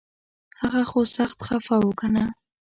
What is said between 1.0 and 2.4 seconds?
سخت خفه و کنه